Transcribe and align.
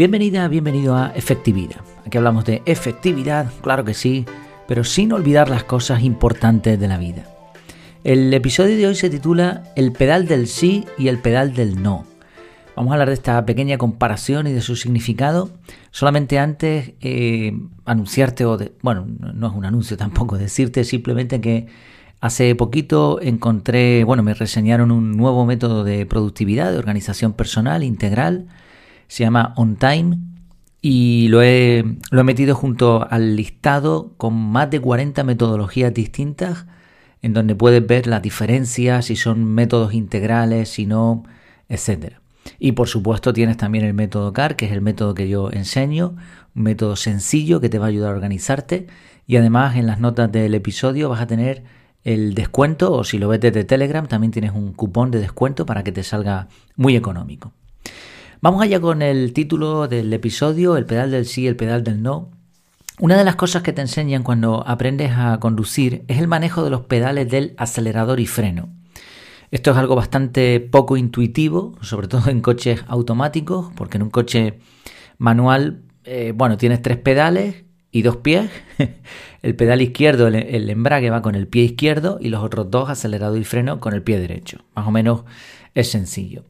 Bienvenida, 0.00 0.48
bienvenido 0.48 0.96
a 0.96 1.12
Efectividad. 1.14 1.82
Aquí 2.06 2.16
hablamos 2.16 2.46
de 2.46 2.62
efectividad, 2.64 3.52
claro 3.60 3.84
que 3.84 3.92
sí, 3.92 4.24
pero 4.66 4.82
sin 4.82 5.12
olvidar 5.12 5.50
las 5.50 5.62
cosas 5.64 6.02
importantes 6.02 6.80
de 6.80 6.88
la 6.88 6.96
vida. 6.96 7.26
El 8.02 8.32
episodio 8.32 8.78
de 8.78 8.86
hoy 8.86 8.94
se 8.94 9.10
titula 9.10 9.62
El 9.76 9.92
pedal 9.92 10.26
del 10.26 10.46
sí 10.46 10.86
y 10.96 11.08
el 11.08 11.18
pedal 11.18 11.52
del 11.52 11.82
no. 11.82 12.06
Vamos 12.76 12.92
a 12.92 12.94
hablar 12.94 13.08
de 13.08 13.14
esta 13.14 13.44
pequeña 13.44 13.76
comparación 13.76 14.46
y 14.46 14.52
de 14.52 14.62
su 14.62 14.74
significado. 14.74 15.50
Solamente 15.90 16.38
antes 16.38 16.94
eh, 17.02 17.52
anunciarte, 17.84 18.46
o 18.46 18.56
de, 18.56 18.72
bueno, 18.80 19.06
no 19.06 19.48
es 19.48 19.52
un 19.52 19.66
anuncio 19.66 19.98
tampoco, 19.98 20.38
decirte 20.38 20.84
simplemente 20.84 21.42
que 21.42 21.66
hace 22.22 22.54
poquito 22.54 23.20
encontré, 23.20 24.04
bueno, 24.04 24.22
me 24.22 24.32
reseñaron 24.32 24.92
un 24.92 25.18
nuevo 25.18 25.44
método 25.44 25.84
de 25.84 26.06
productividad, 26.06 26.72
de 26.72 26.78
organización 26.78 27.34
personal 27.34 27.84
integral 27.84 28.46
se 29.10 29.24
llama 29.24 29.52
On 29.56 29.74
Time 29.74 30.18
y 30.80 31.26
lo 31.28 31.42
he, 31.42 31.84
lo 32.12 32.20
he 32.20 32.24
metido 32.24 32.54
junto 32.54 33.04
al 33.10 33.34
listado 33.34 34.14
con 34.16 34.34
más 34.34 34.70
de 34.70 34.80
40 34.80 35.24
metodologías 35.24 35.92
distintas 35.92 36.66
en 37.20 37.32
donde 37.32 37.56
puedes 37.56 37.84
ver 37.84 38.06
las 38.06 38.22
diferencias, 38.22 39.06
si 39.06 39.16
son 39.16 39.44
métodos 39.44 39.94
integrales, 39.94 40.68
si 40.68 40.86
no, 40.86 41.24
etc. 41.68 42.18
Y 42.60 42.72
por 42.72 42.86
supuesto 42.86 43.32
tienes 43.32 43.56
también 43.56 43.84
el 43.84 43.94
método 43.94 44.32
CAR, 44.32 44.54
que 44.54 44.66
es 44.66 44.72
el 44.72 44.80
método 44.80 45.12
que 45.12 45.28
yo 45.28 45.50
enseño, 45.50 46.14
un 46.54 46.62
método 46.62 46.94
sencillo 46.94 47.60
que 47.60 47.68
te 47.68 47.80
va 47.80 47.86
a 47.86 47.88
ayudar 47.88 48.12
a 48.12 48.14
organizarte 48.14 48.86
y 49.26 49.36
además 49.36 49.74
en 49.76 49.88
las 49.88 49.98
notas 49.98 50.30
del 50.30 50.54
episodio 50.54 51.08
vas 51.08 51.20
a 51.20 51.26
tener 51.26 51.64
el 52.04 52.34
descuento 52.34 52.92
o 52.92 53.02
si 53.02 53.18
lo 53.18 53.26
ves 53.26 53.40
desde 53.40 53.64
Telegram 53.64 54.06
también 54.06 54.30
tienes 54.30 54.52
un 54.52 54.72
cupón 54.72 55.10
de 55.10 55.18
descuento 55.18 55.66
para 55.66 55.82
que 55.82 55.90
te 55.90 56.04
salga 56.04 56.46
muy 56.76 56.94
económico. 56.94 57.52
Vamos 58.42 58.62
allá 58.62 58.80
con 58.80 59.02
el 59.02 59.34
título 59.34 59.86
del 59.86 60.10
episodio, 60.14 60.78
el 60.78 60.86
pedal 60.86 61.10
del 61.10 61.26
sí, 61.26 61.46
el 61.46 61.56
pedal 61.56 61.84
del 61.84 62.02
no. 62.02 62.30
Una 62.98 63.18
de 63.18 63.24
las 63.24 63.36
cosas 63.36 63.62
que 63.62 63.74
te 63.74 63.82
enseñan 63.82 64.22
cuando 64.22 64.66
aprendes 64.66 65.12
a 65.14 65.38
conducir 65.40 66.04
es 66.08 66.18
el 66.18 66.26
manejo 66.26 66.64
de 66.64 66.70
los 66.70 66.80
pedales 66.80 67.28
del 67.30 67.52
acelerador 67.58 68.18
y 68.18 68.26
freno. 68.26 68.70
Esto 69.50 69.72
es 69.72 69.76
algo 69.76 69.94
bastante 69.94 70.58
poco 70.58 70.96
intuitivo, 70.96 71.76
sobre 71.82 72.08
todo 72.08 72.30
en 72.30 72.40
coches 72.40 72.82
automáticos, 72.88 73.72
porque 73.74 73.98
en 73.98 74.04
un 74.04 74.10
coche 74.10 74.58
manual, 75.18 75.82
eh, 76.04 76.32
bueno, 76.34 76.56
tienes 76.56 76.80
tres 76.80 76.96
pedales 76.96 77.64
y 77.92 78.00
dos 78.00 78.16
pies. 78.16 78.50
El 79.42 79.54
pedal 79.54 79.80
izquierdo, 79.82 80.28
el, 80.28 80.34
el, 80.34 80.68
embrague 80.68 81.08
va 81.08 81.22
con 81.22 81.34
el 81.34 81.46
pie 81.46 81.64
izquierdo 81.64 82.18
y 82.20 82.28
los 82.28 82.42
otros 82.42 82.70
dos, 82.70 82.90
acelerador 82.90 83.38
y 83.38 83.44
freno, 83.44 83.80
con 83.80 83.94
el 83.94 84.02
pie 84.02 84.18
derecho. 84.18 84.58
Más 84.74 84.86
o 84.86 84.90
menos 84.90 85.24
es 85.74 85.90
sencillo. 85.90 86.44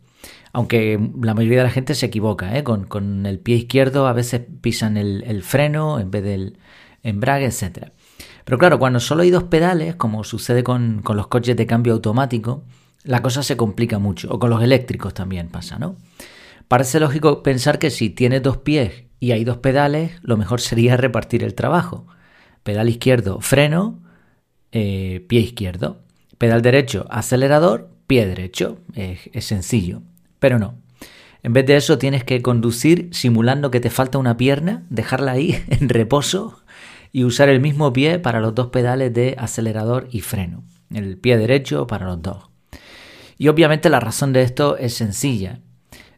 Aunque 0.52 0.98
la 1.22 1.34
mayoría 1.34 1.58
de 1.58 1.64
la 1.64 1.70
gente 1.70 1.94
se 1.94 2.06
equivoca, 2.06 2.56
¿eh? 2.56 2.64
con, 2.64 3.26
el 3.26 3.38
pie 3.38 3.56
izquierdo 3.56 4.06
a 4.06 4.12
veces 4.12 4.42
pisan 4.60 4.96
el, 4.96 5.42
freno 5.42 6.00
en 6.00 6.10
vez 6.10 6.24
del 6.24 6.58
embrague, 7.02 7.46
etc. 7.46 7.90
Pero 8.44 8.58
claro, 8.58 8.78
cuando 8.78 8.98
solo 8.98 9.22
hay 9.22 9.30
dos 9.30 9.44
pedales, 9.44 9.94
como 9.94 10.24
sucede 10.24 10.64
con, 10.64 11.02
los 11.06 11.28
coches 11.28 11.56
de 11.56 11.66
cambio 11.66 11.92
automático, 11.92 12.64
la 13.04 13.22
cosa 13.22 13.42
se 13.42 13.56
complica 13.56 13.98
mucho. 13.98 14.28
O 14.30 14.38
con 14.38 14.50
los 14.50 14.62
eléctricos 14.62 15.14
también 15.14 15.48
pasa, 15.48 15.78
¿no? 15.78 15.96
Parece 16.66 17.00
lógico 17.00 17.42
pensar 17.42 17.78
que 17.78 17.90
si 17.90 18.10
tienes 18.10 18.42
dos 18.42 18.58
pies 18.58 19.04
y 19.20 19.32
hay 19.32 19.44
dos 19.44 19.58
pedales, 19.58 20.12
lo 20.22 20.36
mejor 20.36 20.60
sería 20.60 20.96
repartir 20.96 21.44
el 21.44 21.54
trabajo. 21.54 22.06
Pedal 22.64 22.88
izquierdo, 22.88 23.40
freno, 23.40 24.00
eh, 24.72 25.24
pie 25.28 25.40
izquierdo. 25.40 26.02
Pedal 26.38 26.62
derecho, 26.62 27.06
acelerador, 27.10 27.90
pie 28.06 28.26
derecho. 28.26 28.78
es 28.94 29.44
sencillo. 29.44 30.02
Pero 30.40 30.58
no. 30.58 30.74
En 31.42 31.52
vez 31.52 31.64
de 31.66 31.76
eso 31.76 31.98
tienes 31.98 32.24
que 32.24 32.42
conducir 32.42 33.08
simulando 33.12 33.70
que 33.70 33.80
te 33.80 33.90
falta 33.90 34.18
una 34.18 34.36
pierna, 34.36 34.84
dejarla 34.90 35.32
ahí 35.32 35.62
en 35.68 35.88
reposo 35.88 36.60
y 37.12 37.24
usar 37.24 37.48
el 37.48 37.60
mismo 37.60 37.92
pie 37.92 38.18
para 38.18 38.40
los 38.40 38.54
dos 38.54 38.68
pedales 38.68 39.14
de 39.14 39.36
acelerador 39.38 40.08
y 40.10 40.20
freno. 40.20 40.64
El 40.92 41.16
pie 41.18 41.38
derecho 41.38 41.86
para 41.86 42.06
los 42.06 42.20
dos. 42.20 42.50
Y 43.38 43.48
obviamente 43.48 43.88
la 43.88 44.00
razón 44.00 44.32
de 44.32 44.42
esto 44.42 44.76
es 44.76 44.94
sencilla. 44.94 45.60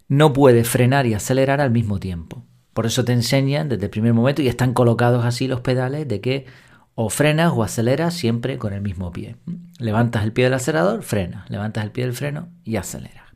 No 0.08 0.32
puedes 0.32 0.68
frenar 0.68 1.06
y 1.06 1.14
acelerar 1.14 1.60
al 1.60 1.70
mismo 1.70 2.00
tiempo. 2.00 2.44
Por 2.72 2.86
eso 2.86 3.04
te 3.04 3.12
enseñan 3.12 3.68
desde 3.68 3.84
el 3.84 3.90
primer 3.90 4.14
momento 4.14 4.42
y 4.42 4.48
están 4.48 4.72
colocados 4.72 5.24
así 5.24 5.46
los 5.46 5.60
pedales 5.60 6.08
de 6.08 6.20
que 6.20 6.46
o 6.94 7.10
frenas 7.10 7.52
o 7.54 7.62
aceleras 7.62 8.14
siempre 8.14 8.58
con 8.58 8.72
el 8.72 8.82
mismo 8.82 9.12
pie. 9.12 9.36
Levantas 9.78 10.24
el 10.24 10.32
pie 10.32 10.44
del 10.44 10.54
acelerador, 10.54 11.02
frenas. 11.02 11.48
Levantas 11.48 11.84
el 11.84 11.92
pie 11.92 12.04
del 12.04 12.14
freno 12.14 12.48
y 12.64 12.76
aceleras. 12.76 13.31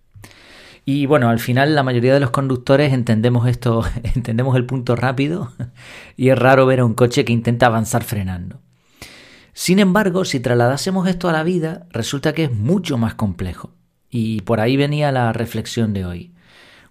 Y 0.88 1.06
bueno, 1.06 1.28
al 1.28 1.40
final 1.40 1.74
la 1.74 1.82
mayoría 1.82 2.14
de 2.14 2.20
los 2.20 2.30
conductores 2.30 2.92
entendemos 2.92 3.48
esto, 3.48 3.82
entendemos 4.14 4.56
el 4.56 4.64
punto 4.64 4.94
rápido 4.94 5.52
y 6.16 6.28
es 6.30 6.38
raro 6.38 6.64
ver 6.64 6.80
a 6.80 6.84
un 6.84 6.94
coche 6.94 7.24
que 7.24 7.32
intenta 7.32 7.66
avanzar 7.66 8.04
frenando. 8.04 8.60
Sin 9.52 9.80
embargo, 9.80 10.24
si 10.24 10.38
trasladásemos 10.38 11.08
esto 11.08 11.28
a 11.28 11.32
la 11.32 11.42
vida, 11.42 11.86
resulta 11.90 12.34
que 12.34 12.44
es 12.44 12.52
mucho 12.52 12.98
más 12.98 13.14
complejo. 13.14 13.72
Y 14.10 14.42
por 14.42 14.60
ahí 14.60 14.76
venía 14.76 15.10
la 15.10 15.32
reflexión 15.32 15.92
de 15.92 16.04
hoy. 16.04 16.34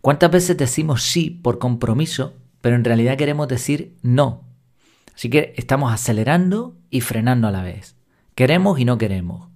¿Cuántas 0.01 0.29
veces 0.29 0.57
decimos 0.57 1.03
sí 1.03 1.29
por 1.29 1.57
compromiso, 1.57 2.33
pero 2.59 2.75
en 2.75 2.83
realidad 2.83 3.17
queremos 3.17 3.47
decir 3.47 3.95
no? 4.01 4.43
Así 5.15 5.29
que 5.29 5.53
estamos 5.55 5.93
acelerando 5.93 6.75
y 6.89 6.99
frenando 6.99 7.47
a 7.47 7.51
la 7.51 7.63
vez. 7.63 7.95
Queremos 8.33 8.77
y 8.77 8.83
no 8.83 8.97
queremos. 8.97 9.47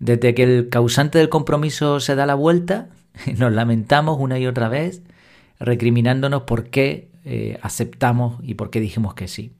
Desde 0.00 0.34
que 0.34 0.42
el 0.42 0.68
causante 0.68 1.18
del 1.18 1.28
compromiso 1.28 2.00
se 2.00 2.16
da 2.16 2.26
la 2.26 2.34
vuelta, 2.34 2.88
Nos 3.38 3.52
lamentamos 3.52 4.18
una 4.20 4.38
y 4.38 4.46
otra 4.46 4.68
vez, 4.68 5.02
recriminándonos 5.58 6.42
por 6.42 6.68
qué 6.70 7.08
eh, 7.24 7.58
aceptamos 7.62 8.38
y 8.42 8.54
por 8.54 8.70
qué 8.70 8.80
dijimos 8.80 9.14
que 9.14 9.28
sí. 9.28 9.52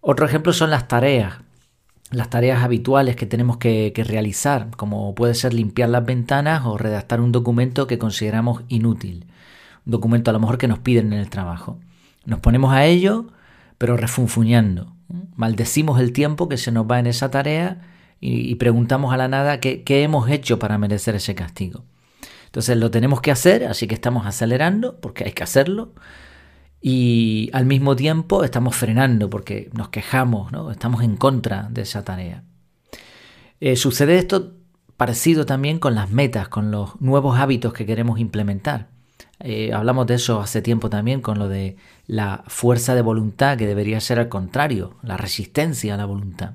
Otro 0.00 0.26
ejemplo 0.26 0.52
son 0.52 0.70
las 0.70 0.88
tareas, 0.88 1.38
las 2.10 2.30
tareas 2.30 2.62
habituales 2.62 3.16
que 3.16 3.26
tenemos 3.26 3.58
que, 3.58 3.92
que 3.94 4.04
realizar, 4.04 4.68
como 4.76 5.14
puede 5.14 5.34
ser 5.34 5.54
limpiar 5.54 5.88
las 5.88 6.04
ventanas 6.04 6.64
o 6.64 6.78
redactar 6.78 7.20
un 7.20 7.32
documento 7.32 7.86
que 7.86 7.98
consideramos 7.98 8.62
inútil, 8.68 9.26
un 9.86 9.92
documento 9.92 10.30
a 10.30 10.32
lo 10.32 10.40
mejor 10.40 10.58
que 10.58 10.68
nos 10.68 10.78
piden 10.78 11.12
en 11.12 11.18
el 11.18 11.30
trabajo. 11.30 11.78
Nos 12.24 12.40
ponemos 12.40 12.72
a 12.72 12.86
ello, 12.86 13.26
pero 13.78 13.96
refunfuñando. 13.96 14.92
Maldecimos 15.36 16.00
el 16.00 16.12
tiempo 16.12 16.48
que 16.48 16.58
se 16.58 16.72
nos 16.72 16.90
va 16.90 16.98
en 16.98 17.06
esa 17.06 17.30
tarea 17.30 17.80
y, 18.20 18.54
preguntamos 18.56 19.14
a 19.14 19.16
la 19.16 19.28
nada 19.28 19.60
qué 19.60 20.02
hemos 20.02 20.28
hecho 20.28 20.58
para 20.58 20.76
merecer 20.76 21.14
ese 21.14 21.34
castigo. 21.34 21.84
Entonces 22.48 22.78
lo 22.78 22.90
tenemos 22.90 23.20
que 23.20 23.30
hacer, 23.30 23.64
así 23.64 23.86
que 23.86 23.94
estamos 23.94 24.26
acelerando 24.26 25.00
porque 25.00 25.24
hay 25.24 25.32
que 25.32 25.42
hacerlo. 25.42 25.92
Y 26.80 27.50
al 27.52 27.66
mismo 27.66 27.94
tiempo 27.94 28.42
estamos 28.42 28.74
frenando 28.74 29.28
porque 29.28 29.68
nos 29.74 29.90
quejamos, 29.90 30.50
¿no? 30.50 30.70
estamos 30.70 31.02
en 31.02 31.16
contra 31.16 31.68
de 31.70 31.82
esa 31.82 32.04
tarea. 32.04 32.44
Eh, 33.60 33.76
sucede 33.76 34.18
esto 34.18 34.54
parecido 34.96 35.44
también 35.44 35.78
con 35.78 35.94
las 35.94 36.10
metas, 36.10 36.48
con 36.48 36.70
los 36.70 37.00
nuevos 37.00 37.38
hábitos 37.38 37.72
que 37.72 37.84
queremos 37.84 38.18
implementar. 38.18 38.88
Eh, 39.40 39.72
hablamos 39.72 40.06
de 40.06 40.14
eso 40.14 40.40
hace 40.40 40.62
tiempo 40.62 40.90
también 40.90 41.20
con 41.20 41.38
lo 41.38 41.48
de 41.48 41.76
la 42.06 42.44
fuerza 42.46 42.94
de 42.94 43.02
voluntad, 43.02 43.58
que 43.58 43.66
debería 43.66 44.00
ser 44.00 44.18
al 44.18 44.28
contrario, 44.28 44.96
la 45.02 45.16
resistencia 45.16 45.94
a 45.94 45.96
la 45.96 46.06
voluntad. 46.06 46.54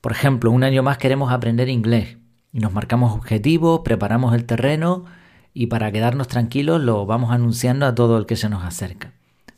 Por 0.00 0.12
ejemplo, 0.12 0.50
un 0.50 0.64
año 0.64 0.82
más 0.82 0.98
queremos 0.98 1.32
aprender 1.32 1.68
inglés. 1.68 2.16
Y 2.52 2.60
nos 2.60 2.72
marcamos 2.72 3.12
objetivos, 3.14 3.80
preparamos 3.82 4.34
el 4.34 4.44
terreno 4.44 5.06
y 5.54 5.66
para 5.66 5.90
quedarnos 5.90 6.28
tranquilos 6.28 6.82
lo 6.82 7.06
vamos 7.06 7.32
anunciando 7.32 7.86
a 7.86 7.94
todo 7.94 8.18
el 8.18 8.26
que 8.26 8.36
se 8.36 8.48
nos 8.48 8.62
acerca. 8.62 9.12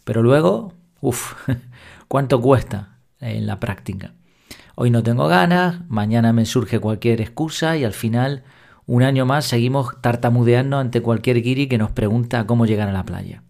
Pero 0.05 0.22
luego, 0.22 0.75
uff, 1.00 1.34
¿cuánto 2.09 2.41
cuesta 2.41 2.99
en 3.21 3.47
la 3.47 3.59
práctica? 3.59 4.15
Hoy 4.77 4.91
no 4.91 5.03
tengo 5.03 5.27
ganas, 5.27 5.80
mañana 5.89 6.33
me 6.33 6.47
surge 6.47 6.78
cualquier 6.78 7.21
excusa 7.21 7.77
y 7.77 7.84
al 7.84 7.92
final, 7.92 8.45
un 8.86 9.03
año 9.03 9.27
más, 9.27 9.45
seguimos 9.45 10.01
tartamudeando 10.01 10.78
ante 10.78 11.01
cualquier 11.01 11.42
guiri 11.42 11.69
que 11.69 11.78
nos 11.78 11.91
pregunta 11.91 12.47
cómo 12.47 12.66
llegar 12.66 12.89
a 12.89 12.92
la 12.92 13.04
playa. 13.04 13.42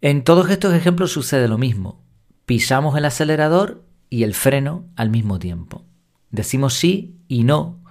En 0.00 0.24
todos 0.24 0.50
estos 0.50 0.74
ejemplos 0.74 1.12
sucede 1.12 1.46
lo 1.46 1.58
mismo. 1.58 2.00
Pisamos 2.46 2.96
el 2.96 3.04
acelerador 3.04 3.84
y 4.10 4.24
el 4.24 4.34
freno 4.34 4.84
al 4.96 5.10
mismo 5.10 5.38
tiempo. 5.38 5.84
Decimos 6.30 6.74
sí 6.74 7.20
y 7.28 7.44
no 7.44 7.81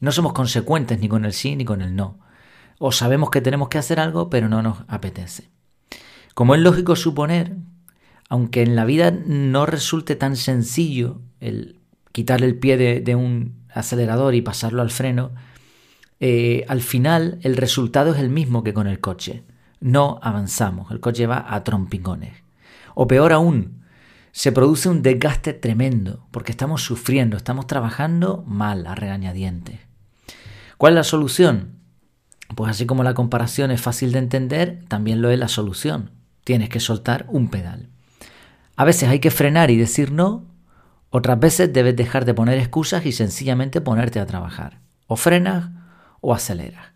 no 0.00 0.12
somos 0.12 0.32
consecuentes 0.32 1.00
ni 1.00 1.08
con 1.08 1.24
el 1.24 1.32
sí 1.32 1.56
ni 1.56 1.64
con 1.64 1.82
el 1.82 1.96
no. 1.96 2.18
O 2.78 2.92
sabemos 2.92 3.30
que 3.30 3.40
tenemos 3.40 3.68
que 3.68 3.78
hacer 3.78 3.98
algo, 3.98 4.30
pero 4.30 4.48
no 4.48 4.62
nos 4.62 4.78
apetece. 4.86 5.50
Como 6.34 6.54
es 6.54 6.60
lógico 6.60 6.94
suponer, 6.94 7.56
aunque 8.28 8.62
en 8.62 8.76
la 8.76 8.84
vida 8.84 9.10
no 9.10 9.66
resulte 9.66 10.14
tan 10.14 10.36
sencillo 10.36 11.20
el 11.40 11.80
quitar 12.12 12.42
el 12.42 12.56
pie 12.56 12.76
de, 12.76 13.14
un 13.16 13.66
acelerador 13.72 14.34
y 14.34 14.42
pasarlo 14.42 14.82
al 14.82 14.90
freno, 14.90 15.32
eh, 16.20 16.64
al 16.68 16.80
final 16.80 17.38
el 17.42 17.56
resultado 17.56 18.14
es 18.14 18.20
el 18.20 18.30
mismo 18.30 18.62
que 18.62 18.74
con 18.74 18.86
el 18.86 19.00
coche. 19.00 19.42
No 19.80 20.20
avanzamos, 20.22 20.90
el 20.92 21.00
coche 21.00 21.26
va 21.26 21.44
a 21.48 21.64
trompicones. 21.64 22.34
O 22.94 23.06
peor 23.08 23.32
aún, 23.32 23.82
se 24.30 24.52
produce 24.52 24.88
un 24.88 25.02
desgaste 25.02 25.52
tremendo 25.54 26.26
porque 26.30 26.52
estamos 26.52 26.82
sufriendo, 26.82 27.36
estamos 27.36 27.66
trabajando 27.66 28.44
mal 28.46 28.86
a 28.86 28.94
regañadientes. 28.94 29.87
¿Cuál 30.78 30.92
es 30.92 30.96
la 30.98 31.04
solución? 31.04 31.72
Pues 32.54 32.70
así 32.70 32.86
como 32.86 33.02
la 33.02 33.14
comparación 33.14 33.72
es 33.72 33.80
fácil 33.80 34.12
de 34.12 34.20
entender, 34.20 34.84
también 34.86 35.20
lo 35.20 35.30
es 35.30 35.38
la 35.38 35.48
solución. 35.48 36.12
Tienes 36.44 36.68
que 36.68 36.78
soltar 36.78 37.26
un 37.28 37.48
pedal. 37.48 37.88
A 38.76 38.84
veces 38.84 39.08
hay 39.08 39.18
que 39.18 39.32
frenar 39.32 39.72
y 39.72 39.76
decir 39.76 40.12
no, 40.12 40.46
otras 41.10 41.40
veces 41.40 41.72
debes 41.72 41.96
dejar 41.96 42.24
de 42.24 42.32
poner 42.32 42.58
excusas 42.58 43.04
y 43.06 43.12
sencillamente 43.12 43.80
ponerte 43.80 44.20
a 44.20 44.26
trabajar. 44.26 44.78
O 45.08 45.16
frenas 45.16 45.70
o 46.20 46.32
aceleras. 46.32 46.86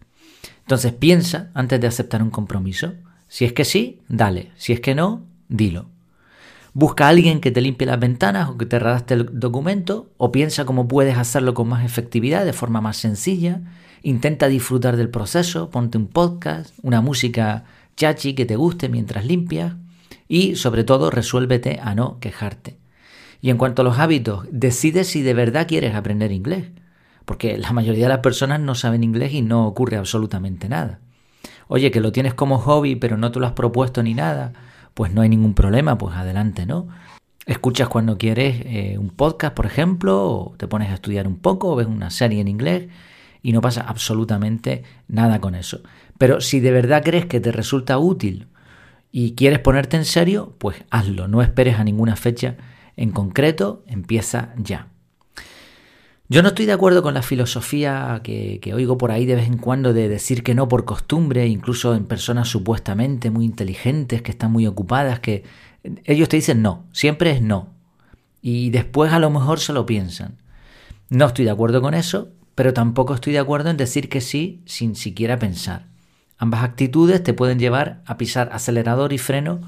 Entonces 0.60 0.92
piensa 0.92 1.50
antes 1.52 1.80
de 1.80 1.88
aceptar 1.88 2.22
un 2.22 2.30
compromiso. 2.30 2.94
Si 3.26 3.44
es 3.44 3.52
que 3.52 3.64
sí, 3.64 4.00
dale. 4.08 4.52
Si 4.56 4.72
es 4.72 4.80
que 4.80 4.94
no, 4.94 5.26
dilo. 5.48 5.88
Busca 6.74 7.06
a 7.06 7.08
alguien 7.08 7.40
que 7.40 7.50
te 7.50 7.60
limpie 7.60 7.86
las 7.86 8.00
ventanas 8.00 8.48
o 8.48 8.56
que 8.56 8.64
te 8.64 8.78
redacte 8.78 9.14
el 9.14 9.38
documento 9.38 10.10
o 10.16 10.32
piensa 10.32 10.64
cómo 10.64 10.88
puedes 10.88 11.18
hacerlo 11.18 11.52
con 11.52 11.68
más 11.68 11.84
efectividad, 11.84 12.46
de 12.46 12.54
forma 12.54 12.80
más 12.80 12.96
sencilla. 12.96 13.60
Intenta 14.02 14.48
disfrutar 14.48 14.96
del 14.96 15.10
proceso, 15.10 15.68
ponte 15.68 15.98
un 15.98 16.06
podcast, 16.06 16.74
una 16.82 17.02
música 17.02 17.64
chachi 17.96 18.34
que 18.34 18.46
te 18.46 18.56
guste 18.56 18.88
mientras 18.88 19.26
limpias 19.26 19.74
y 20.28 20.56
sobre 20.56 20.82
todo 20.82 21.10
resuélvete 21.10 21.78
a 21.82 21.94
no 21.94 22.18
quejarte. 22.20 22.78
Y 23.42 23.50
en 23.50 23.58
cuanto 23.58 23.82
a 23.82 23.84
los 23.84 23.98
hábitos, 23.98 24.46
decide 24.50 25.04
si 25.04 25.20
de 25.20 25.34
verdad 25.34 25.68
quieres 25.68 25.94
aprender 25.94 26.32
inglés, 26.32 26.68
porque 27.26 27.58
la 27.58 27.72
mayoría 27.72 28.04
de 28.04 28.14
las 28.14 28.20
personas 28.20 28.60
no 28.60 28.74
saben 28.74 29.04
inglés 29.04 29.34
y 29.34 29.42
no 29.42 29.66
ocurre 29.66 29.98
absolutamente 29.98 30.70
nada. 30.70 31.00
Oye, 31.68 31.90
que 31.90 32.00
lo 32.00 32.12
tienes 32.12 32.32
como 32.32 32.58
hobby 32.58 32.96
pero 32.96 33.18
no 33.18 33.30
te 33.30 33.40
lo 33.40 33.46
has 33.46 33.52
propuesto 33.52 34.02
ni 34.02 34.14
nada, 34.14 34.52
pues 34.94 35.12
no 35.12 35.22
hay 35.22 35.28
ningún 35.28 35.54
problema, 35.54 35.98
pues 35.98 36.16
adelante, 36.16 36.66
¿no? 36.66 36.88
Escuchas 37.46 37.88
cuando 37.88 38.18
quieres 38.18 38.62
eh, 38.64 38.98
un 38.98 39.10
podcast, 39.10 39.54
por 39.54 39.66
ejemplo, 39.66 40.30
o 40.30 40.54
te 40.56 40.68
pones 40.68 40.90
a 40.90 40.94
estudiar 40.94 41.26
un 41.26 41.38
poco, 41.38 41.72
o 41.72 41.76
ves 41.76 41.86
una 41.86 42.10
serie 42.10 42.40
en 42.40 42.48
inglés 42.48 42.88
y 43.42 43.52
no 43.52 43.60
pasa 43.60 43.82
absolutamente 43.82 44.84
nada 45.08 45.40
con 45.40 45.54
eso. 45.54 45.80
Pero 46.18 46.40
si 46.40 46.60
de 46.60 46.70
verdad 46.70 47.02
crees 47.02 47.26
que 47.26 47.40
te 47.40 47.50
resulta 47.50 47.98
útil 47.98 48.46
y 49.10 49.34
quieres 49.34 49.58
ponerte 49.58 49.96
en 49.96 50.04
serio, 50.04 50.54
pues 50.58 50.84
hazlo, 50.90 51.26
no 51.26 51.42
esperes 51.42 51.78
a 51.78 51.84
ninguna 51.84 52.14
fecha 52.14 52.56
en 52.96 53.10
concreto, 53.10 53.82
empieza 53.86 54.54
ya. 54.56 54.91
Yo 56.32 56.40
no 56.40 56.48
estoy 56.48 56.64
de 56.64 56.72
acuerdo 56.72 57.02
con 57.02 57.12
la 57.12 57.20
filosofía 57.20 58.18
que, 58.24 58.58
que, 58.62 58.72
oigo 58.72 58.96
por 58.96 59.10
ahí 59.10 59.26
de 59.26 59.34
vez 59.34 59.46
en 59.46 59.58
cuando 59.58 59.92
de 59.92 60.08
decir 60.08 60.42
que 60.42 60.54
no 60.54 60.66
por 60.66 60.86
costumbre, 60.86 61.46
incluso 61.46 61.94
en 61.94 62.06
personas 62.06 62.48
supuestamente 62.48 63.30
muy 63.30 63.44
inteligentes, 63.44 64.22
que 64.22 64.30
están 64.30 64.50
muy 64.50 64.66
ocupadas, 64.66 65.20
que 65.20 65.44
ellos 66.06 66.30
te 66.30 66.36
dicen 66.36 66.62
no, 66.62 66.86
siempre 66.90 67.32
es 67.32 67.42
no. 67.42 67.68
Y 68.40 68.70
después 68.70 69.12
a 69.12 69.18
lo 69.18 69.28
mejor 69.28 69.60
se 69.60 69.74
lo 69.74 69.84
piensan. 69.84 70.38
No 71.10 71.26
estoy 71.26 71.44
de 71.44 71.50
acuerdo 71.50 71.82
con 71.82 71.92
eso, 71.92 72.30
pero 72.54 72.72
tampoco 72.72 73.12
estoy 73.12 73.34
de 73.34 73.38
acuerdo 73.38 73.68
en 73.68 73.76
decir 73.76 74.08
que 74.08 74.22
sí 74.22 74.62
sin 74.64 74.96
siquiera 74.96 75.38
pensar. 75.38 75.84
Ambas 76.38 76.62
actitudes 76.62 77.22
te 77.22 77.34
pueden 77.34 77.58
llevar 77.58 78.00
a 78.06 78.16
pisar 78.16 78.48
acelerador 78.54 79.12
y 79.12 79.18
freno 79.18 79.60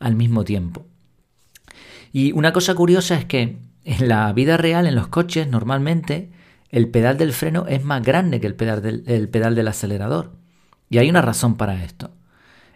al 0.00 0.16
mismo 0.16 0.42
tiempo. 0.42 0.84
Y 2.12 2.32
una 2.32 2.52
cosa 2.52 2.74
curiosa 2.74 3.14
es 3.14 3.24
que 3.24 3.67
en 3.88 4.06
la 4.06 4.30
vida 4.34 4.58
real, 4.58 4.86
en 4.86 4.94
los 4.94 5.08
coches, 5.08 5.48
normalmente 5.48 6.30
el 6.68 6.88
pedal 6.88 7.16
del 7.16 7.32
freno 7.32 7.64
es 7.66 7.82
más 7.82 8.02
grande 8.02 8.38
que 8.38 8.46
el 8.46 8.54
pedal 8.54 8.82
del, 8.82 9.02
el 9.06 9.30
pedal 9.30 9.54
del 9.54 9.66
acelerador. 9.66 10.32
Y 10.90 10.98
hay 10.98 11.08
una 11.08 11.22
razón 11.22 11.56
para 11.56 11.82
esto. 11.82 12.10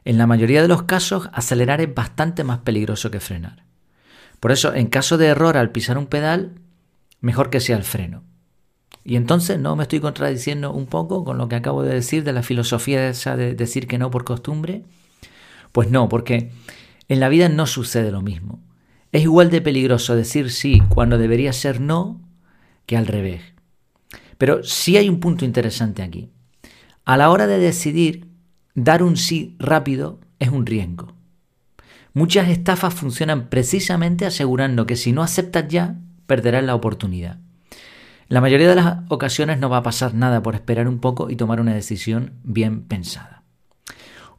En 0.07 0.17
la 0.17 0.27
mayoría 0.27 0.63
de 0.63 0.69
los 0.69 0.85
casos, 0.85 1.29
acelerar 1.35 1.83
es 1.83 1.95
bastante 1.95 2.45
más 2.45 2.61
peligroso 2.61 3.11
que 3.11 3.21
frenar. 3.21 3.65
Por 4.41 4.53
eso, 4.53 4.73
en 4.73 4.87
caso 4.87 5.19
de 5.19 5.27
error 5.27 5.59
al 5.59 5.71
pisar 5.71 5.99
un 5.99 6.07
pedal, 6.07 6.55
mejor 7.21 7.51
que 7.51 7.61
sea 7.61 7.77
el 7.77 7.85
freno. 7.85 8.23
Y 9.05 9.17
entonces 9.17 9.59
no 9.59 9.77
me 9.77 9.83
estoy 9.83 10.01
contradiciendo 10.01 10.73
un 10.73 10.87
poco 10.87 11.25
con 11.25 11.37
lo 11.37 11.47
que 11.47 11.57
acabo 11.57 11.83
de 11.83 11.93
decir 11.93 12.25
de 12.25 12.33
la 12.33 12.43
filosofía 12.43 13.07
esa 13.11 13.37
de 13.37 13.55
decir 13.55 13.87
que 13.87 13.99
no 13.99 14.11
por 14.11 14.25
costumbre. 14.25 14.85
Pues 15.73 15.91
no, 15.91 16.09
porque 16.09 16.53
en 17.09 17.21
la 17.21 17.29
vida 17.29 17.51
no 17.51 17.67
sucede 17.67 18.11
lo 18.11 18.23
mismo. 18.23 18.61
Es 19.13 19.23
igual 19.23 19.51
de 19.51 19.61
peligroso 19.61 20.17
decir 20.17 20.51
sí 20.51 20.83
cuando 20.89 21.19
debería 21.19 21.53
ser 21.53 21.81
no 21.81 22.21
que 22.87 22.97
al 22.97 23.07
revés. 23.07 23.43
Pero 24.39 24.65
sí 24.65 24.97
hay 24.97 25.09
un 25.09 25.21
punto 25.21 25.45
interesante 25.45 26.03
aquí. 26.03 26.31
A 27.05 27.19
la 27.19 27.31
hora 27.31 27.47
de 27.47 27.59
decidir, 27.59 28.29
dar 28.75 29.03
un 29.03 29.19
sí 29.19 29.55
rápido 29.59 30.19
es 30.39 30.49
un 30.49 30.65
riesgo. 30.65 31.15
Muchas 32.15 32.49
estafas 32.49 32.95
funcionan 32.95 33.49
precisamente 33.49 34.25
asegurando 34.27 34.87
que 34.87 34.97
si 34.97 35.13
no 35.13 35.23
aceptas 35.23 35.69
ya, 35.69 35.97
perderás 36.27 36.65
la 36.65 36.75
oportunidad. 36.75 37.39
La 38.29 38.41
mayoría 38.41 38.69
de 38.69 38.77
las 38.77 38.99
ocasiones 39.09 39.59
no 39.59 39.69
va 39.69 39.79
a 39.79 39.83
pasar 39.83 40.15
nada 40.15 40.43
por 40.43 40.55
esperar 40.55 40.89
un 40.89 41.01
poco 41.01 41.29
y 41.29 41.37
tomar 41.37 41.61
una 41.61 41.75
decisión 41.75 42.33
bien 42.45 42.83
pensada. 42.83 43.42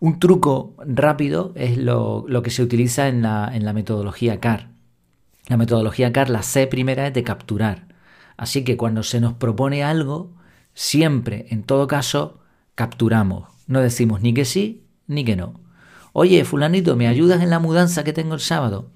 Un 0.03 0.19
truco 0.19 0.75
rápido 0.85 1.53
es 1.55 1.77
lo, 1.77 2.25
que 2.43 2.49
se 2.49 2.61
utiliza 2.61 3.07
en 3.07 3.21
la, 3.21 3.49
en 3.53 3.63
la 3.63 3.71
metodología 3.71 4.41
CAR. 4.41 4.67
La 5.47 5.55
metodología 5.55 6.11
CAR, 6.11 6.29
la 6.29 6.43
C 6.43 6.67
primera 6.67 7.07
es 7.07 7.13
de 7.13 7.23
capturar. 7.23 7.87
Así 8.35 8.65
que 8.65 8.75
cuando 8.75 9.03
se 9.03 9.21
nos 9.21 9.31
propone 9.31 9.81
algo, 9.81 10.33
siempre, 10.73 11.45
en 11.51 11.63
todo 11.63 11.87
caso, 11.87 12.41
capturamos. 12.75 13.47
No 13.67 13.79
decimos 13.79 14.19
ni 14.19 14.33
que 14.33 14.43
sí 14.43 14.83
ni 15.07 15.23
que 15.23 15.37
no. 15.37 15.61
Oye, 16.11 16.43
fulanito, 16.43 16.97
¿me 16.97 17.07
ayudas 17.07 17.41
en 17.41 17.49
la 17.49 17.59
mudanza 17.59 18.03
que 18.03 18.11
tengo 18.11 18.33
el 18.33 18.41
sábado? 18.41 18.91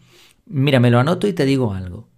Mira, 0.46 0.82
me 0.82 0.92
lo 0.92 1.00
anoto 1.00 1.26
y 1.26 1.32
te 1.32 1.46
digo 1.46 1.74
algo. 1.74 2.10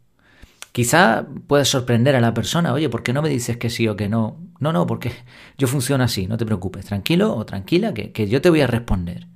Quizá 0.79 1.27
puedes 1.47 1.67
sorprender 1.67 2.15
a 2.15 2.21
la 2.21 2.33
persona, 2.33 2.71
oye, 2.71 2.87
¿por 2.87 3.03
qué 3.03 3.11
no 3.11 3.21
me 3.21 3.27
dices 3.27 3.57
que 3.57 3.69
sí 3.69 3.89
o 3.89 3.97
que 3.97 4.07
no? 4.07 4.37
No, 4.61 4.71
no, 4.71 4.87
porque 4.87 5.11
yo 5.57 5.67
funciono 5.67 6.05
así, 6.05 6.25
no 6.25 6.37
te 6.37 6.45
preocupes, 6.45 6.85
tranquilo 6.85 7.35
o 7.35 7.45
tranquila, 7.45 7.93
que, 7.93 8.13
que 8.13 8.29
yo 8.29 8.39
te 8.39 8.49
voy 8.49 8.61
a 8.61 8.67
responder. 8.67 9.27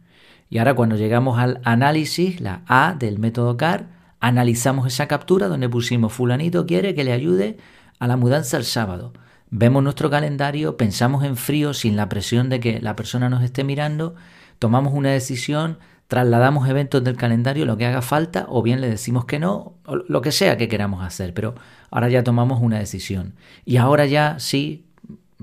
Y 0.49 0.59
ahora 0.59 0.73
cuando 0.73 0.95
llegamos 0.95 1.37
al 1.37 1.59
análisis, 1.65 2.39
la 2.39 2.61
A 2.65 2.95
del 2.97 3.19
método 3.19 3.57
CAR, 3.57 3.89
analizamos 4.21 4.87
esa 4.87 5.09
captura 5.09 5.49
donde 5.49 5.67
pusimos 5.67 6.13
fulanito 6.13 6.65
quiere 6.65 6.95
que 6.95 7.03
le 7.03 7.11
ayude 7.11 7.57
a 7.99 8.07
la 8.07 8.15
mudanza 8.15 8.55
el 8.55 8.63
sábado. 8.63 9.11
Vemos 9.49 9.83
nuestro 9.83 10.09
calendario, 10.09 10.77
pensamos 10.77 11.25
en 11.25 11.35
frío 11.35 11.73
sin 11.73 11.97
la 11.97 12.07
presión 12.07 12.47
de 12.47 12.61
que 12.61 12.79
la 12.79 12.95
persona 12.95 13.27
nos 13.27 13.43
esté 13.43 13.65
mirando, 13.65 14.15
tomamos 14.59 14.93
una 14.93 15.09
decisión, 15.09 15.77
trasladamos 16.13 16.69
eventos 16.69 17.03
del 17.03 17.17
calendario, 17.17 17.65
lo 17.65 17.75
que 17.75 17.87
haga 17.87 18.03
falta, 18.03 18.45
o 18.47 18.61
bien 18.61 18.81
le 18.81 18.87
decimos 18.87 19.25
que 19.25 19.39
no, 19.39 19.73
o 19.83 19.95
lo 19.95 20.21
que 20.21 20.31
sea 20.31 20.57
que 20.57 20.67
queramos 20.67 21.03
hacer, 21.03 21.33
pero 21.33 21.55
ahora 21.89 22.07
ya 22.07 22.23
tomamos 22.23 22.61
una 22.61 22.77
decisión. 22.77 23.33
Y 23.65 23.77
ahora 23.77 24.05
ya 24.05 24.37
sí, 24.37 24.85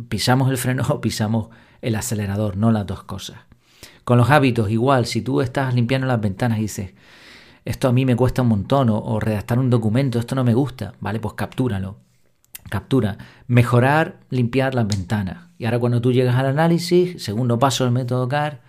pisamos 0.09 0.49
el 0.49 0.59
freno 0.59 0.85
o 0.89 1.01
pisamos 1.01 1.49
el 1.83 1.97
acelerador, 1.97 2.57
no 2.57 2.71
las 2.71 2.87
dos 2.87 3.03
cosas. 3.03 3.39
Con 4.05 4.17
los 4.17 4.31
hábitos, 4.31 4.71
igual, 4.71 5.07
si 5.07 5.23
tú 5.23 5.41
estás 5.41 5.75
limpiando 5.75 6.07
las 6.07 6.21
ventanas 6.21 6.59
y 6.59 6.63
dices, 6.63 6.93
esto 7.65 7.89
a 7.89 7.93
mí 7.93 8.07
me 8.07 8.15
cuesta 8.15 8.43
un 8.43 8.49
montón, 8.51 8.91
o, 8.91 8.99
o 8.99 9.19
redactar 9.19 9.59
un 9.59 9.71
documento, 9.71 10.21
esto 10.21 10.37
no 10.37 10.45
me 10.45 10.55
gusta, 10.55 10.95
¿vale? 11.01 11.19
Pues 11.19 11.35
captúralo. 11.35 11.97
Captura. 12.69 13.19
Mejorar, 13.49 14.21
limpiar 14.31 14.77
las 14.77 14.87
ventanas. 14.87 15.49
Y 15.59 15.65
ahora 15.65 15.81
cuando 15.81 16.01
tú 16.01 16.13
llegas 16.13 16.37
al 16.37 16.47
análisis, 16.47 17.21
segundo 17.21 17.59
paso 17.59 17.83
del 17.83 17.93
método 17.93 18.29
CAR, 18.29 18.61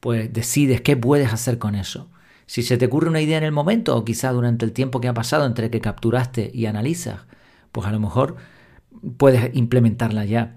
pues 0.00 0.32
decides 0.32 0.80
qué 0.80 0.96
puedes 0.96 1.32
hacer 1.32 1.58
con 1.58 1.74
eso. 1.74 2.08
Si 2.46 2.62
se 2.62 2.76
te 2.78 2.86
ocurre 2.86 3.08
una 3.08 3.20
idea 3.20 3.38
en 3.38 3.44
el 3.44 3.52
momento 3.52 3.96
o 3.96 4.04
quizá 4.04 4.32
durante 4.32 4.64
el 4.64 4.72
tiempo 4.72 5.00
que 5.00 5.08
ha 5.08 5.14
pasado 5.14 5.46
entre 5.46 5.70
que 5.70 5.80
capturaste 5.80 6.50
y 6.52 6.66
analizas, 6.66 7.20
pues 7.70 7.86
a 7.86 7.92
lo 7.92 8.00
mejor 8.00 8.36
puedes 9.16 9.54
implementarla 9.54 10.24
ya. 10.24 10.56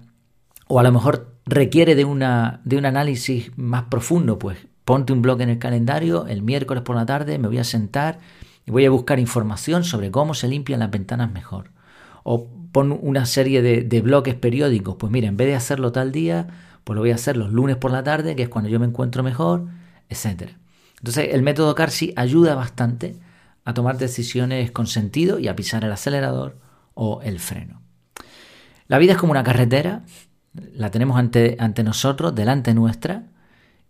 O 0.66 0.80
a 0.80 0.82
lo 0.82 0.90
mejor 0.90 1.36
requiere 1.46 1.94
de, 1.94 2.04
una, 2.04 2.60
de 2.64 2.78
un 2.78 2.86
análisis 2.86 3.52
más 3.56 3.84
profundo, 3.84 4.38
pues 4.38 4.58
ponte 4.84 5.12
un 5.12 5.22
blog 5.22 5.40
en 5.42 5.50
el 5.50 5.58
calendario, 5.58 6.26
el 6.26 6.42
miércoles 6.42 6.82
por 6.82 6.96
la 6.96 7.06
tarde 7.06 7.38
me 7.38 7.48
voy 7.48 7.58
a 7.58 7.64
sentar 7.64 8.18
y 8.66 8.70
voy 8.70 8.86
a 8.86 8.90
buscar 8.90 9.20
información 9.20 9.84
sobre 9.84 10.10
cómo 10.10 10.34
se 10.34 10.48
limpian 10.48 10.80
las 10.80 10.90
ventanas 10.90 11.30
mejor. 11.32 11.70
O 12.22 12.48
pon 12.72 12.98
una 13.02 13.26
serie 13.26 13.62
de, 13.62 13.82
de 13.82 14.00
bloques 14.00 14.34
periódicos, 14.34 14.96
pues 14.98 15.12
mira, 15.12 15.28
en 15.28 15.36
vez 15.36 15.48
de 15.48 15.54
hacerlo 15.54 15.92
tal 15.92 16.10
día, 16.10 16.48
pues 16.84 16.94
lo 16.94 17.00
voy 17.00 17.10
a 17.10 17.16
hacer 17.16 17.36
los 17.36 17.52
lunes 17.52 17.76
por 17.76 17.90
la 17.90 18.04
tarde, 18.04 18.36
que 18.36 18.44
es 18.44 18.48
cuando 18.48 18.70
yo 18.70 18.78
me 18.78 18.86
encuentro 18.86 19.22
mejor, 19.22 19.66
etc. 20.08 20.50
Entonces 20.98 21.28
el 21.32 21.42
método 21.42 21.74
CARSI 21.74 22.12
ayuda 22.16 22.54
bastante 22.54 23.16
a 23.64 23.74
tomar 23.74 23.98
decisiones 23.98 24.70
con 24.70 24.86
sentido 24.86 25.38
y 25.38 25.48
a 25.48 25.56
pisar 25.56 25.84
el 25.84 25.92
acelerador 25.92 26.58
o 26.94 27.22
el 27.22 27.40
freno. 27.40 27.82
La 28.86 28.98
vida 28.98 29.12
es 29.12 29.18
como 29.18 29.32
una 29.32 29.44
carretera, 29.44 30.02
la 30.52 30.90
tenemos 30.90 31.18
ante, 31.18 31.56
ante 31.58 31.82
nosotros, 31.82 32.34
delante 32.34 32.74
nuestra, 32.74 33.24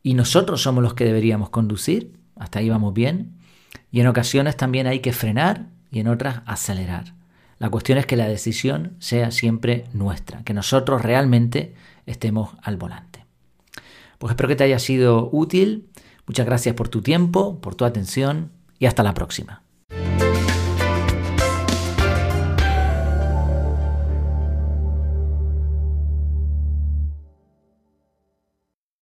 y 0.02 0.14
nosotros 0.14 0.62
somos 0.62 0.82
los 0.82 0.94
que 0.94 1.04
deberíamos 1.04 1.50
conducir, 1.50 2.12
hasta 2.36 2.60
ahí 2.60 2.68
vamos 2.68 2.94
bien, 2.94 3.38
y 3.90 4.00
en 4.00 4.06
ocasiones 4.06 4.56
también 4.56 4.86
hay 4.86 5.00
que 5.00 5.12
frenar 5.12 5.66
y 5.90 6.00
en 6.00 6.08
otras 6.08 6.42
acelerar. 6.46 7.14
La 7.58 7.70
cuestión 7.70 7.98
es 7.98 8.06
que 8.06 8.16
la 8.16 8.28
decisión 8.28 8.96
sea 8.98 9.30
siempre 9.30 9.84
nuestra, 9.92 10.42
que 10.44 10.54
nosotros 10.54 11.02
realmente 11.02 11.74
estemos 12.06 12.50
al 12.62 12.76
volante. 12.76 13.26
Pues 14.18 14.32
espero 14.32 14.48
que 14.48 14.56
te 14.56 14.64
haya 14.64 14.78
sido 14.78 15.28
útil. 15.32 15.90
Muchas 16.26 16.46
gracias 16.46 16.74
por 16.74 16.88
tu 16.88 17.02
tiempo, 17.02 17.60
por 17.60 17.74
tu 17.74 17.84
atención 17.84 18.52
y 18.78 18.86
hasta 18.86 19.02
la 19.02 19.14
próxima. 19.14 19.63